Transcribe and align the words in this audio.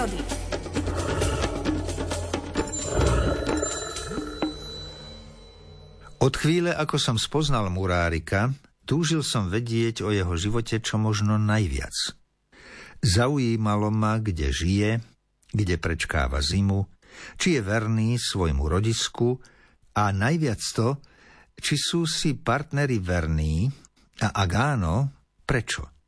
prírody. 0.00 0.20
Od 6.20 6.34
chvíle, 6.36 6.72
ako 6.76 6.96
som 7.00 7.16
spoznal 7.16 7.72
Murárika, 7.72 8.52
túžil 8.84 9.24
som 9.24 9.48
vedieť 9.48 10.04
o 10.04 10.12
jeho 10.12 10.36
živote 10.36 10.80
čo 10.80 11.00
možno 11.00 11.40
najviac. 11.40 11.92
Zaujímalo 13.00 13.88
ma, 13.88 14.20
kde 14.20 14.52
žije, 14.52 14.90
kde 15.52 15.74
prečkáva 15.80 16.44
zimu, 16.44 16.84
či 17.40 17.56
je 17.56 17.60
verný 17.64 18.20
svojmu 18.20 18.68
rodisku 18.68 19.40
a 19.96 20.12
najviac 20.12 20.60
to, 20.76 21.00
či 21.56 21.76
sú 21.80 22.04
si 22.04 22.36
partneri 22.36 23.00
verní 23.00 23.68
a 24.20 24.28
ak 24.32 24.50
áno, 24.52 25.08
prečo. 25.48 25.99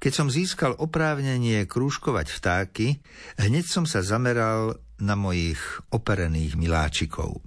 Keď 0.00 0.12
som 0.16 0.32
získal 0.32 0.80
oprávnenie 0.80 1.68
krúžkovať 1.68 2.32
vtáky, 2.32 3.04
hneď 3.36 3.68
som 3.68 3.84
sa 3.84 4.00
zameral 4.00 4.80
na 4.96 5.12
mojich 5.12 5.60
operených 5.92 6.56
miláčikov. 6.56 7.44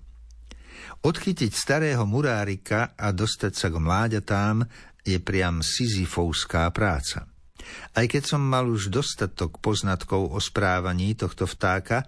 Odchytiť 1.01 1.51
starého 1.51 2.05
murárika 2.05 2.93
a 2.93 3.09
dostať 3.09 3.53
sa 3.57 3.67
k 3.73 3.75
mláďatám 3.81 4.69
je 5.01 5.17
priam 5.17 5.65
sizifovská 5.65 6.69
práca. 6.69 7.25
Aj 7.97 8.05
keď 8.05 8.23
som 8.37 8.45
mal 8.45 8.69
už 8.69 8.93
dostatok 8.93 9.57
poznatkov 9.57 10.29
o 10.29 10.37
správaní 10.37 11.17
tohto 11.17 11.49
vtáka, 11.49 12.05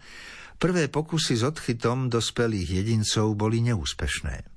prvé 0.62 0.94
pokusy 0.94 1.42
s 1.42 1.44
odchytom 1.44 2.08
dospelých 2.08 2.86
jedincov 2.86 3.34
boli 3.34 3.66
neúspešné. 3.66 4.55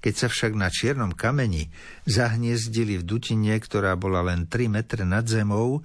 Keď 0.00 0.14
sa 0.14 0.26
však 0.30 0.52
na 0.56 0.68
čiernom 0.72 1.12
kameni 1.14 1.70
zahniezdili 2.08 2.98
v 3.00 3.06
dutine, 3.06 3.54
ktorá 3.58 3.94
bola 3.98 4.26
len 4.26 4.50
3 4.50 4.68
metre 4.70 5.02
nad 5.06 5.26
zemou, 5.28 5.82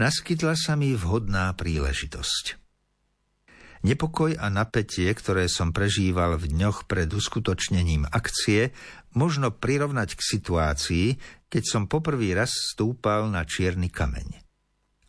naskytla 0.00 0.58
sa 0.58 0.74
mi 0.74 0.96
vhodná 0.98 1.52
príležitosť. 1.54 2.62
Nepokoj 3.82 4.38
a 4.38 4.46
napätie, 4.46 5.10
ktoré 5.10 5.50
som 5.50 5.74
prežíval 5.74 6.38
v 6.38 6.54
dňoch 6.54 6.86
pred 6.86 7.10
uskutočnením 7.10 8.06
akcie, 8.06 8.70
možno 9.10 9.50
prirovnať 9.50 10.14
k 10.14 10.22
situácii, 10.22 11.06
keď 11.50 11.62
som 11.66 11.90
poprvý 11.90 12.30
raz 12.30 12.54
stúpal 12.54 13.26
na 13.26 13.42
čierny 13.42 13.90
kameň. 13.90 14.38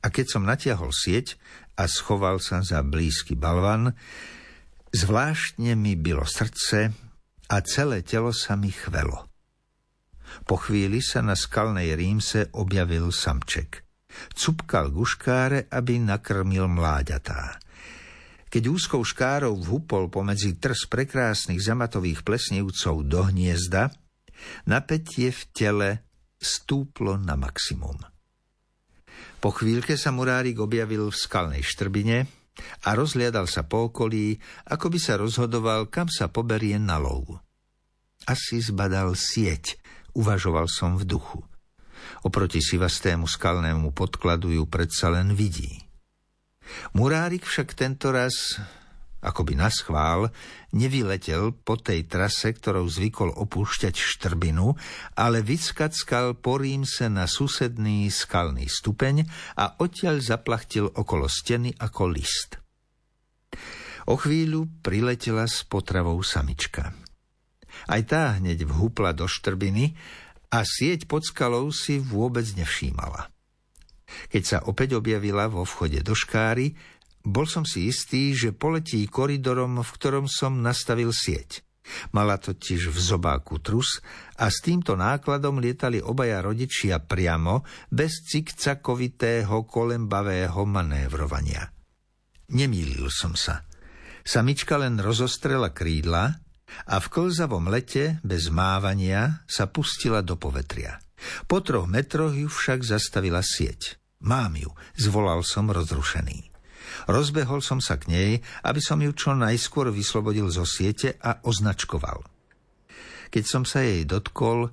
A 0.04 0.10
keď 0.10 0.26
som 0.26 0.44
natiahol 0.44 0.90
sieť 0.90 1.38
a 1.78 1.86
schoval 1.86 2.42
sa 2.42 2.66
za 2.66 2.82
blízky 2.82 3.38
balvan, 3.38 3.94
zvláštne 4.90 5.78
mi 5.78 5.94
bylo 5.94 6.26
srdce 6.26 6.92
a 7.54 7.62
celé 7.62 8.02
telo 8.02 8.34
sa 8.34 8.58
mi 8.58 8.74
chvelo. 8.74 9.30
Po 10.50 10.58
chvíli 10.58 11.06
sa 11.06 11.22
na 11.22 11.38
skalnej 11.38 11.94
rýmse 11.94 12.50
objavil 12.58 13.14
samček. 13.14 13.86
Cupkal 14.34 14.90
guškáre, 14.90 15.70
aby 15.70 16.02
nakrmil 16.02 16.66
mláďatá. 16.66 17.62
Keď 18.50 18.64
úzkou 18.70 19.02
škárou 19.06 19.58
vhupol 19.58 20.10
pomedzi 20.10 20.58
trs 20.58 20.90
prekrásnych 20.90 21.62
zamatových 21.62 22.26
plesnivcov 22.26 23.06
do 23.06 23.22
hniezda, 23.30 23.94
napätie 24.66 25.30
v 25.30 25.42
tele 25.54 25.90
stúplo 26.42 27.18
na 27.22 27.38
maximum. 27.38 27.98
Po 29.38 29.50
chvíľke 29.54 29.98
sa 29.98 30.10
murárik 30.10 30.58
objavil 30.58 31.10
v 31.10 31.18
skalnej 31.18 31.62
štrbine, 31.66 32.26
a 32.86 32.94
rozliadal 32.94 33.50
sa 33.50 33.66
po 33.66 33.90
okolí, 33.90 34.38
ako 34.70 34.94
by 34.94 35.00
sa 35.02 35.18
rozhodoval, 35.18 35.90
kam 35.90 36.06
sa 36.06 36.30
poberie 36.30 36.78
na 36.78 37.02
lov. 37.02 37.43
Asi 38.24 38.64
zbadal 38.64 39.20
sieť, 39.20 39.76
uvažoval 40.16 40.72
som 40.72 40.96
v 40.96 41.04
duchu. 41.04 41.44
Oproti 42.24 42.64
sivastému 42.64 43.28
skalnému 43.28 43.92
podkladu 43.92 44.52
ju 44.52 44.64
predsa 44.68 45.12
len 45.12 45.36
vidí. 45.36 45.84
Murárik 46.96 47.44
však 47.44 47.76
tento 47.76 48.16
raz 48.16 48.60
akoby 49.24 49.56
na 49.56 49.72
schvál, 49.72 50.28
nevyletel 50.76 51.56
po 51.64 51.80
tej 51.80 52.06
trase, 52.12 52.52
ktorou 52.52 52.84
zvykol 52.84 53.32
opúšťať 53.32 53.96
štrbinu, 53.96 54.76
ale 55.16 55.40
vyskackal 55.40 56.36
po 56.36 56.60
sa 56.84 57.08
na 57.08 57.26
susedný 57.26 58.12
skalný 58.12 58.68
stupeň 58.68 59.24
a 59.56 59.80
odtiaľ 59.80 60.20
zaplachtil 60.20 60.92
okolo 60.92 61.32
steny 61.32 61.72
ako 61.80 62.04
list. 62.12 62.60
O 64.12 64.20
chvíľu 64.20 64.68
priletela 64.84 65.48
s 65.48 65.64
potravou 65.64 66.20
samička. 66.20 67.03
Aj 67.90 68.02
tá 68.06 68.38
hneď 68.38 68.66
vhúpla 68.68 69.14
do 69.14 69.26
štrbiny 69.28 69.94
a 70.54 70.62
sieť 70.62 71.10
pod 71.10 71.26
skalou 71.26 71.74
si 71.74 71.98
vôbec 71.98 72.46
nevšímala. 72.54 73.34
Keď 74.30 74.44
sa 74.46 74.58
opäť 74.70 74.94
objavila 74.94 75.50
vo 75.50 75.66
vchode 75.66 75.98
do 76.06 76.14
škáry, 76.14 76.78
bol 77.24 77.48
som 77.48 77.64
si 77.64 77.88
istý, 77.90 78.36
že 78.36 78.52
poletí 78.52 79.08
koridorom, 79.08 79.80
v 79.82 79.90
ktorom 79.96 80.26
som 80.28 80.60
nastavil 80.60 81.16
sieť. 81.16 81.64
Mala 82.16 82.40
totiž 82.40 82.92
v 82.92 83.00
zobáku 83.00 83.60
trus 83.60 84.00
a 84.40 84.48
s 84.48 84.64
týmto 84.64 84.96
nákladom 84.96 85.60
lietali 85.60 86.00
obaja 86.00 86.40
rodičia 86.40 87.04
priamo, 87.04 87.68
bez 87.92 88.24
cikcakovitého 88.24 89.68
kolembavého 89.68 90.64
manévrovania. 90.64 91.68
Nemýlil 92.56 93.08
som 93.12 93.36
sa. 93.36 93.68
Samička 94.24 94.80
len 94.80 94.96
rozostrela 95.04 95.76
krídla 95.76 96.43
a 96.90 96.98
v 97.00 97.08
klzavom 97.08 97.70
lete, 97.70 98.20
bez 98.26 98.50
mávania, 98.50 99.46
sa 99.46 99.70
pustila 99.70 100.26
do 100.26 100.36
povetria. 100.36 101.00
Po 101.48 101.64
troch 101.64 101.88
metroch 101.88 102.36
ju 102.36 102.52
však 102.52 102.84
zastavila 102.84 103.40
sieť. 103.40 104.00
Mám 104.24 104.60
ju, 104.60 104.72
zvolal 104.96 105.44
som 105.44 105.72
rozrušený. 105.72 106.52
Rozbehol 107.08 107.60
som 107.60 107.84
sa 107.84 108.00
k 108.00 108.12
nej, 108.12 108.32
aby 108.64 108.80
som 108.80 109.00
ju 109.02 109.12
čo 109.12 109.36
najskôr 109.36 109.92
vyslobodil 109.92 110.48
zo 110.52 110.64
siete 110.64 111.20
a 111.20 111.42
označkoval. 111.44 112.24
Keď 113.34 113.44
som 113.44 113.64
sa 113.66 113.82
jej 113.82 114.06
dotkol, 114.06 114.70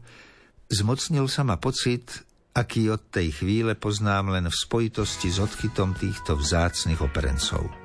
zmocnil 0.68 1.26
sa 1.26 1.42
ma 1.42 1.56
pocit, 1.56 2.22
aký 2.52 2.92
od 2.92 3.08
tej 3.08 3.32
chvíle 3.42 3.72
poznám 3.74 4.36
len 4.36 4.46
v 4.46 4.54
spojitosti 4.54 5.32
s 5.32 5.40
odchytom 5.40 5.96
týchto 5.96 6.36
vzácnych 6.36 7.00
operencov. 7.00 7.79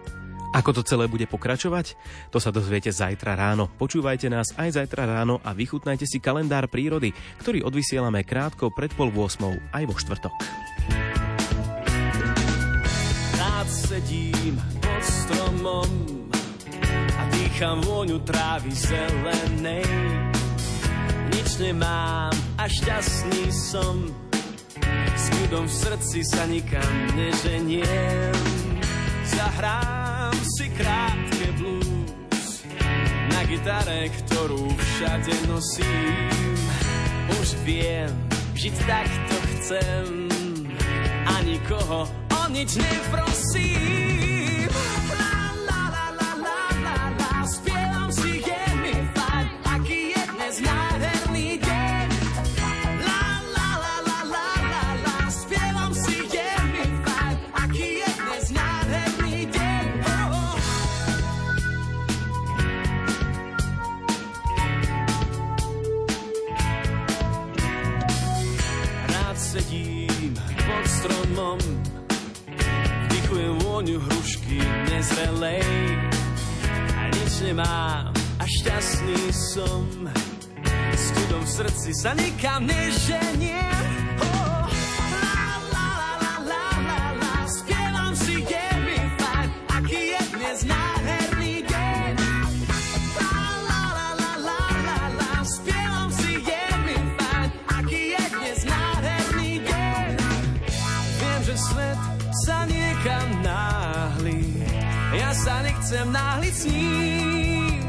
Ako 0.55 0.71
to 0.71 0.88
celé 0.88 1.11
bude 1.11 1.27
pokračovať? 1.27 1.99
To 2.31 2.39
sa 2.39 2.47
dozviete 2.55 2.88
zajtra 2.95 3.35
ráno. 3.35 3.67
Počúvajte 3.75 4.31
nás 4.31 4.55
aj 4.55 4.79
zajtra 4.79 5.03
ráno 5.03 5.43
a 5.43 5.51
vychutnajte 5.51 6.07
si 6.07 6.23
kalendár 6.23 6.71
prírody, 6.71 7.11
ktorý 7.43 7.67
odvysielame 7.67 8.23
krátko 8.23 8.71
pred 8.71 8.95
pol 8.95 9.11
8 9.11 9.75
aj 9.75 9.83
vo 9.83 9.95
štvrtok 9.99 10.33
rád 13.66 13.71
sedím 13.71 14.55
pod 14.81 15.03
stromom 15.03 15.91
a 17.17 17.22
dýcham 17.33 17.81
vôňu 17.81 18.22
trávy 18.22 18.69
zelenej. 18.69 19.89
Nič 21.33 21.49
nemám 21.57 22.33
a 22.61 22.66
šťastný 22.69 23.49
som, 23.49 24.13
s 25.17 25.25
ľudom 25.41 25.66
v 25.66 25.73
srdci 25.73 26.19
sa 26.29 26.45
nikam 26.45 26.93
neženiem. 27.17 28.37
Zahrám 29.25 30.04
krátke 30.75 31.47
blues 31.59 32.63
na 33.31 33.41
gitare, 33.47 34.11
ktorú 34.23 34.63
všade 34.75 35.33
nosím. 35.47 36.29
Už 37.41 37.47
viem, 37.63 38.11
žiť 38.53 38.75
takto 38.85 39.35
chcem 39.55 40.29
a 41.25 41.33
nikoho 41.43 42.25
nič 42.55 42.79
neprosím. 42.79 44.24
Stromom 71.35 71.59
Vdychujem 73.11 73.59
vôňu 73.59 73.99
hrušky 73.99 74.64
nezrelej 74.87 75.67
A 76.96 77.11
nič 77.11 77.43
nemám 77.43 78.16
a 78.40 78.43
šťastný 78.47 79.20
som. 79.35 79.84
S 80.96 81.11
v 81.11 81.43
srdci 81.43 81.91
sa 81.91 82.16
nikam 82.16 82.64
neženiem 82.64 83.94
sa 105.95 106.03
nechcem 106.03 106.11
náhliť 106.11 106.55
s 106.55 106.63
ním. 106.67 107.87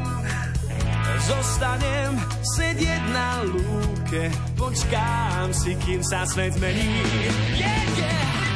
Zostanem 1.27 2.11
sedieť 2.55 3.03
na 3.11 3.43
lúke, 3.43 4.31
počkám 4.55 5.51
si, 5.51 5.75
kým 5.75 5.99
sa 5.99 6.23
svet 6.23 6.55
zmení. 6.55 7.03
Yeah, 7.59 7.99
yeah. 7.99 8.46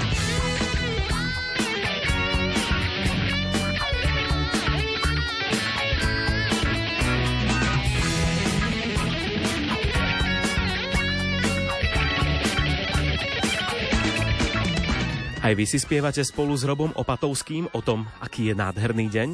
Aj 15.42 15.58
vy 15.58 15.66
si 15.66 15.82
spievate 15.82 16.22
spolu 16.22 16.54
s 16.54 16.62
Robom 16.62 16.94
Opatovským 16.94 17.66
o 17.74 17.82
tom, 17.82 18.06
aký 18.22 18.54
je 18.54 18.56
nádherný 18.56 19.10
deň. 19.10 19.30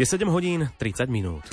Je 0.00 0.04
7 0.08 0.24
hodín 0.32 0.64
30 0.80 1.12
minút. 1.12 1.44